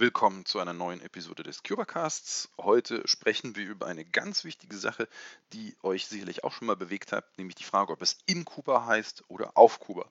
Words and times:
Willkommen 0.00 0.46
zu 0.46 0.60
einer 0.60 0.72
neuen 0.72 1.02
Episode 1.02 1.42
des 1.42 1.62
Cubacasts. 1.62 2.48
Heute 2.58 3.06
sprechen 3.06 3.54
wir 3.54 3.66
über 3.66 3.84
eine 3.84 4.06
ganz 4.06 4.44
wichtige 4.44 4.78
Sache, 4.78 5.06
die 5.52 5.76
euch 5.82 6.06
sicherlich 6.06 6.42
auch 6.42 6.52
schon 6.52 6.68
mal 6.68 6.76
bewegt 6.76 7.12
hat, 7.12 7.36
nämlich 7.36 7.56
die 7.56 7.64
Frage, 7.64 7.92
ob 7.92 8.00
es 8.00 8.16
in 8.24 8.46
Kuba 8.46 8.86
heißt 8.86 9.24
oder 9.28 9.58
auf 9.58 9.78
Kuba. 9.78 10.10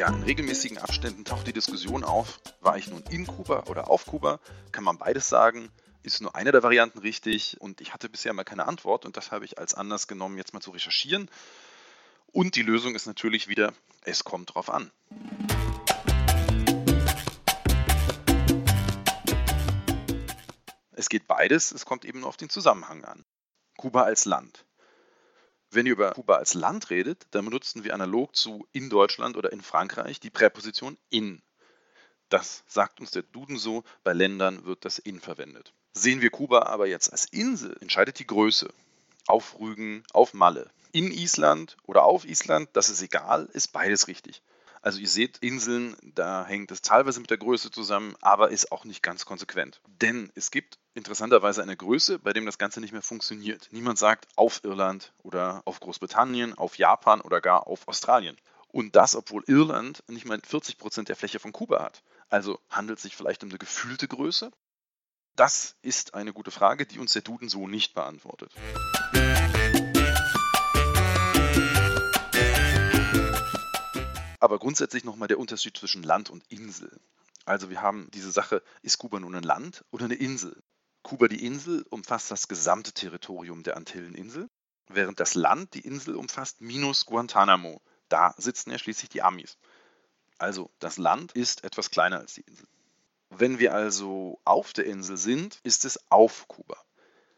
Ja, 0.00 0.08
in 0.08 0.22
regelmäßigen 0.22 0.78
Abständen 0.78 1.26
taucht 1.26 1.46
die 1.46 1.52
Diskussion 1.52 2.04
auf, 2.04 2.40
war 2.62 2.78
ich 2.78 2.88
nun 2.88 3.02
in 3.10 3.26
Kuba 3.26 3.64
oder 3.66 3.90
auf 3.90 4.06
Kuba? 4.06 4.40
Kann 4.72 4.82
man 4.82 4.96
beides 4.96 5.28
sagen? 5.28 5.68
Ist 6.02 6.22
nur 6.22 6.34
eine 6.34 6.52
der 6.52 6.62
Varianten 6.62 7.00
richtig? 7.00 7.60
Und 7.60 7.82
ich 7.82 7.92
hatte 7.92 8.08
bisher 8.08 8.32
mal 8.32 8.44
keine 8.44 8.66
Antwort 8.66 9.04
und 9.04 9.18
das 9.18 9.30
habe 9.30 9.44
ich 9.44 9.58
als 9.58 9.74
Anlass 9.74 10.08
genommen, 10.08 10.38
jetzt 10.38 10.54
mal 10.54 10.62
zu 10.62 10.70
recherchieren. 10.70 11.28
Und 12.28 12.56
die 12.56 12.62
Lösung 12.62 12.94
ist 12.94 13.04
natürlich 13.04 13.48
wieder, 13.48 13.74
es 14.00 14.24
kommt 14.24 14.54
drauf 14.54 14.70
an. 14.70 14.90
Es 20.92 21.10
geht 21.10 21.26
beides, 21.26 21.72
es 21.72 21.84
kommt 21.84 22.06
eben 22.06 22.20
nur 22.20 22.30
auf 22.30 22.38
den 22.38 22.48
Zusammenhang 22.48 23.04
an. 23.04 23.26
Kuba 23.76 24.04
als 24.04 24.24
Land. 24.24 24.64
Wenn 25.72 25.86
ihr 25.86 25.92
über 25.92 26.10
Kuba 26.10 26.36
als 26.36 26.54
Land 26.54 26.90
redet, 26.90 27.26
dann 27.30 27.44
benutzen 27.44 27.84
wir 27.84 27.94
analog 27.94 28.34
zu 28.34 28.66
in 28.72 28.90
Deutschland 28.90 29.36
oder 29.36 29.52
in 29.52 29.62
Frankreich 29.62 30.18
die 30.18 30.30
Präposition 30.30 30.98
in. 31.10 31.42
Das 32.28 32.64
sagt 32.66 33.00
uns 33.00 33.12
der 33.12 33.22
Duden 33.22 33.56
so, 33.56 33.84
bei 34.02 34.12
Ländern 34.12 34.64
wird 34.64 34.84
das 34.84 34.98
in 34.98 35.20
verwendet. 35.20 35.72
Sehen 35.92 36.20
wir 36.20 36.30
Kuba 36.30 36.62
aber 36.62 36.88
jetzt 36.88 37.12
als 37.12 37.24
Insel, 37.26 37.76
entscheidet 37.80 38.18
die 38.18 38.26
Größe. 38.26 38.72
Auf 39.26 39.60
Rügen, 39.60 40.02
auf 40.12 40.34
Malle. 40.34 40.70
In 40.92 41.12
Island 41.12 41.76
oder 41.84 42.04
auf 42.04 42.24
Island, 42.24 42.68
das 42.72 42.88
ist 42.88 43.02
egal, 43.02 43.48
ist 43.52 43.68
beides 43.68 44.08
richtig. 44.08 44.42
Also 44.82 44.98
ihr 44.98 45.08
seht, 45.08 45.38
Inseln, 45.38 45.94
da 46.02 46.46
hängt 46.46 46.70
es 46.70 46.80
teilweise 46.80 47.20
mit 47.20 47.28
der 47.28 47.36
Größe 47.36 47.70
zusammen, 47.70 48.14
aber 48.22 48.50
ist 48.50 48.72
auch 48.72 48.84
nicht 48.84 49.02
ganz 49.02 49.26
konsequent. 49.26 49.82
Denn 49.86 50.32
es 50.34 50.50
gibt 50.50 50.78
interessanterweise 50.94 51.62
eine 51.62 51.76
Größe, 51.76 52.18
bei 52.18 52.32
dem 52.32 52.46
das 52.46 52.56
Ganze 52.56 52.80
nicht 52.80 52.92
mehr 52.92 53.02
funktioniert. 53.02 53.68
Niemand 53.72 53.98
sagt 53.98 54.26
auf 54.36 54.64
Irland 54.64 55.12
oder 55.22 55.60
auf 55.66 55.80
Großbritannien, 55.80 56.56
auf 56.56 56.78
Japan 56.78 57.20
oder 57.20 57.42
gar 57.42 57.66
auf 57.66 57.86
Australien. 57.88 58.36
Und 58.68 58.96
das, 58.96 59.16
obwohl 59.16 59.44
Irland 59.46 60.02
nicht 60.08 60.24
mal 60.24 60.40
40 60.42 60.78
Prozent 60.78 61.08
der 61.08 61.16
Fläche 61.16 61.40
von 61.40 61.52
Kuba 61.52 61.82
hat. 61.82 62.02
Also 62.30 62.58
handelt 62.70 62.98
es 62.98 63.02
sich 63.02 63.16
vielleicht 63.16 63.42
um 63.42 63.50
eine 63.50 63.58
gefühlte 63.58 64.08
Größe? 64.08 64.50
Das 65.36 65.76
ist 65.82 66.14
eine 66.14 66.32
gute 66.32 66.50
Frage, 66.50 66.86
die 66.86 66.98
uns 66.98 67.12
der 67.12 67.22
Duden 67.22 67.48
so 67.48 67.66
nicht 67.66 67.94
beantwortet. 67.94 68.52
Aber 74.40 74.58
grundsätzlich 74.58 75.04
nochmal 75.04 75.28
der 75.28 75.38
Unterschied 75.38 75.76
zwischen 75.76 76.02
Land 76.02 76.30
und 76.30 76.42
Insel. 76.48 76.90
Also 77.44 77.70
wir 77.70 77.82
haben 77.82 78.10
diese 78.12 78.30
Sache, 78.30 78.62
ist 78.82 78.98
Kuba 78.98 79.20
nun 79.20 79.34
ein 79.34 79.42
Land 79.42 79.84
oder 79.90 80.06
eine 80.06 80.14
Insel? 80.14 80.62
Kuba 81.02 81.28
die 81.28 81.44
Insel 81.44 81.84
umfasst 81.90 82.30
das 82.30 82.48
gesamte 82.48 82.92
Territorium 82.92 83.62
der 83.62 83.76
Antilleninsel, 83.76 84.48
während 84.88 85.20
das 85.20 85.34
Land 85.34 85.74
die 85.74 85.80
Insel 85.80 86.16
umfasst 86.16 86.60
minus 86.60 87.06
Guantanamo. 87.06 87.80
Da 88.08 88.34
sitzen 88.38 88.70
ja 88.70 88.78
schließlich 88.78 89.10
die 89.10 89.22
Amis. 89.22 89.56
Also 90.38 90.70
das 90.78 90.96
Land 90.96 91.32
ist 91.32 91.64
etwas 91.64 91.90
kleiner 91.90 92.18
als 92.18 92.34
die 92.34 92.42
Insel. 92.42 92.66
Wenn 93.28 93.58
wir 93.58 93.74
also 93.74 94.40
auf 94.44 94.72
der 94.72 94.86
Insel 94.86 95.16
sind, 95.16 95.60
ist 95.62 95.84
es 95.84 96.10
auf 96.10 96.48
Kuba. 96.48 96.76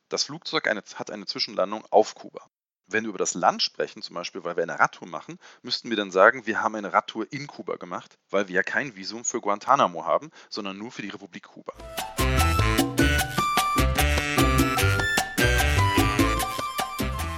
Das 0.09 0.25
Flugzeug 0.25 0.69
eine, 0.69 0.83
hat 0.95 1.11
eine 1.11 1.27
Zwischenlandung 1.27 1.85
auf 1.91 2.15
Kuba. 2.15 2.49
Wenn 2.93 3.05
wir 3.05 3.09
über 3.09 3.19
das 3.19 3.33
Land 3.33 3.63
sprechen, 3.63 4.03
zum 4.03 4.13
Beispiel, 4.13 4.45
weil 4.45 4.57
wir 4.57 4.65
eine 4.65 4.79
Radtour 4.79 5.09
machen, 5.09 5.39
müssten 5.63 5.89
wir 5.89 5.97
dann 5.97 6.11
sagen, 6.11 6.45
wir 6.47 6.61
haben 6.61 6.75
eine 6.75 6.93
Radtour 6.93 7.27
in 7.31 7.47
Kuba 7.47 7.77
gemacht, 7.77 8.19
weil 8.29 8.49
wir 8.49 8.57
ja 8.57 8.63
kein 8.63 8.95
Visum 8.97 9.25
für 9.25 9.41
Guantanamo 9.41 10.05
haben, 10.05 10.31
sondern 10.51 10.77
nur 10.77 10.93
für 10.93 11.01
die 11.01 11.09
Republik 11.09 11.45
Kuba. 11.45 11.73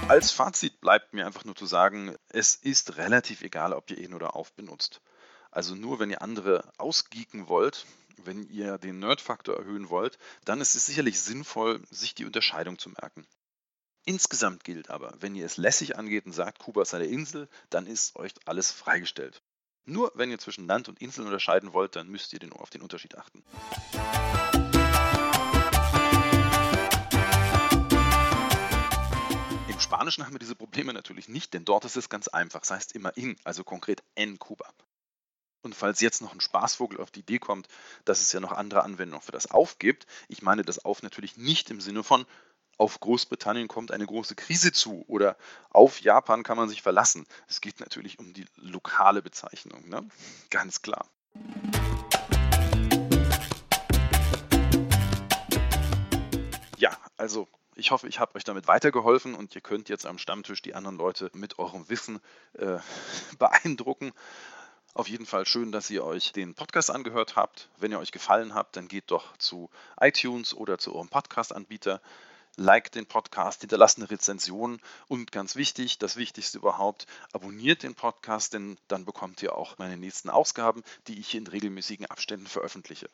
Als 0.09 0.33
Fazit 0.33 0.81
bleibt 0.81 1.13
mir 1.13 1.25
einfach 1.25 1.45
nur 1.45 1.55
zu 1.55 1.65
sagen, 1.65 2.17
es 2.27 2.55
ist 2.55 2.97
relativ 2.97 3.41
egal, 3.41 3.71
ob 3.71 3.89
ihr 3.89 3.97
in 3.97 4.13
oder 4.13 4.35
auf 4.35 4.51
benutzt. 4.51 4.99
Also 5.51 5.73
nur 5.73 5.99
wenn 5.99 6.09
ihr 6.09 6.21
andere 6.21 6.69
ausgeeken 6.77 7.47
wollt, 7.47 7.85
wenn 8.17 8.43
ihr 8.49 8.77
den 8.77 8.99
Nerd-Faktor 8.99 9.55
erhöhen 9.55 9.89
wollt, 9.89 10.17
dann 10.43 10.59
ist 10.59 10.75
es 10.75 10.85
sicherlich 10.85 11.21
sinnvoll, 11.21 11.81
sich 11.91 12.13
die 12.13 12.25
Unterscheidung 12.25 12.77
zu 12.77 12.89
merken. 12.89 13.25
Insgesamt 14.07 14.63
gilt 14.63 14.91
aber, 14.91 15.15
wenn 15.19 15.33
ihr 15.33 15.47
es 15.47 15.57
lässig 15.57 15.97
angeht 15.97 16.27
und 16.27 16.31
sagt, 16.31 16.59
Kuba 16.59 16.83
ist 16.83 16.93
eine 16.93 17.05
Insel, 17.05 17.49
dann 17.71 17.87
ist 17.87 18.15
euch 18.15 18.33
alles 18.45 18.69
freigestellt. 18.69 19.41
Nur 19.85 20.11
wenn 20.13 20.29
ihr 20.29 20.37
zwischen 20.37 20.67
Land 20.67 20.87
und 20.87 21.01
Insel 21.01 21.25
unterscheiden 21.25 21.73
wollt, 21.73 21.95
dann 21.95 22.07
müsst 22.07 22.31
ihr 22.31 22.39
auf 22.53 22.69
den 22.69 22.83
Unterschied 22.83 23.17
achten. 23.17 23.43
Im 29.67 29.79
Spanischen 29.79 30.23
haben 30.23 30.33
wir 30.33 30.39
diese 30.39 30.55
Probleme 30.55 30.93
natürlich 30.93 31.27
nicht, 31.27 31.55
denn 31.55 31.65
dort 31.65 31.85
ist 31.85 31.97
es 31.97 32.07
ganz 32.07 32.27
einfach. 32.27 32.61
Es 32.61 32.69
heißt 32.69 32.91
immer 32.91 33.17
in, 33.17 33.35
also 33.43 33.63
konkret 33.63 34.03
en 34.13 34.37
Kuba. 34.37 34.71
Und 35.63 35.73
falls 35.73 35.99
jetzt 35.99 36.21
noch 36.21 36.31
ein 36.31 36.41
Spaßvogel 36.41 37.01
auf 37.01 37.09
die 37.09 37.21
Idee 37.21 37.39
kommt, 37.39 37.67
dass 38.05 38.21
es 38.21 38.31
ja 38.31 38.39
noch 38.39 38.51
andere 38.51 38.83
Anwendungen 38.83 39.23
für 39.23 39.31
das 39.31 39.49
Auf 39.49 39.79
gibt, 39.79 40.05
ich 40.27 40.43
meine 40.43 40.61
das 40.61 40.85
Auf 40.85 41.01
natürlich 41.01 41.37
nicht 41.37 41.71
im 41.71 41.81
Sinne 41.81 42.03
von 42.03 42.27
auf 42.77 42.99
Großbritannien 42.99 43.67
kommt 43.67 43.91
eine 43.91 44.05
große 44.05 44.35
Krise 44.35 44.71
zu 44.71 45.05
oder 45.07 45.37
auf 45.69 46.01
Japan 46.01 46.43
kann 46.43 46.57
man 46.57 46.69
sich 46.69 46.81
verlassen. 46.81 47.25
Es 47.47 47.61
geht 47.61 47.79
natürlich 47.79 48.19
um 48.19 48.33
die 48.33 48.45
lokale 48.55 49.21
Bezeichnung, 49.21 49.87
ne? 49.87 50.07
ganz 50.49 50.81
klar. 50.81 51.05
Ja, 56.77 56.97
also 57.17 57.47
ich 57.75 57.91
hoffe, 57.91 58.07
ich 58.07 58.19
habe 58.19 58.35
euch 58.35 58.43
damit 58.43 58.67
weitergeholfen 58.67 59.35
und 59.35 59.55
ihr 59.55 59.61
könnt 59.61 59.89
jetzt 59.89 60.05
am 60.05 60.17
Stammtisch 60.17 60.61
die 60.61 60.75
anderen 60.75 60.97
Leute 60.97 61.29
mit 61.33 61.59
eurem 61.59 61.87
Wissen 61.89 62.19
äh, 62.53 62.77
beeindrucken. 63.39 64.13
Auf 64.93 65.09
jeden 65.09 65.25
Fall 65.25 65.45
schön, 65.45 65.73
dass 65.73 65.89
ihr 65.89 66.05
euch 66.05 66.31
den 66.31 66.55
Podcast 66.55 66.89
angehört 66.89 67.35
habt. 67.35 67.69
Wenn 67.77 67.91
ihr 67.91 67.99
euch 67.99 68.13
gefallen 68.13 68.55
habt, 68.55 68.77
dann 68.77 68.87
geht 68.87 69.11
doch 69.11 69.35
zu 69.37 69.69
iTunes 69.99 70.53
oder 70.53 70.77
zu 70.77 70.95
eurem 70.95 71.09
Podcast-Anbieter 71.09 72.01
like 72.57 72.91
den 72.91 73.05
Podcast, 73.05 73.61
hinterlasst 73.61 73.97
eine 73.97 74.09
Rezension 74.09 74.79
und 75.07 75.31
ganz 75.31 75.55
wichtig, 75.55 75.97
das 75.97 76.15
Wichtigste 76.15 76.57
überhaupt, 76.57 77.07
abonniert 77.33 77.83
den 77.83 77.95
Podcast, 77.95 78.53
denn 78.53 78.77
dann 78.87 79.05
bekommt 79.05 79.41
ihr 79.41 79.55
auch 79.55 79.77
meine 79.77 79.97
nächsten 79.97 80.29
Ausgaben, 80.29 80.83
die 81.07 81.19
ich 81.19 81.35
in 81.35 81.47
regelmäßigen 81.47 82.05
Abständen 82.05 82.47
veröffentliche. 82.47 83.09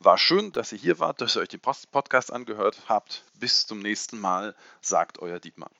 War 0.00 0.18
schön, 0.18 0.52
dass 0.52 0.72
ihr 0.72 0.78
hier 0.78 0.98
wart, 0.98 1.20
dass 1.20 1.36
ihr 1.36 1.42
euch 1.42 1.48
den 1.48 1.60
Podcast 1.60 2.32
angehört 2.32 2.80
habt. 2.88 3.24
Bis 3.34 3.66
zum 3.66 3.80
nächsten 3.80 4.18
Mal, 4.18 4.54
sagt 4.80 5.18
euer 5.18 5.38
Dietmar. 5.38 5.70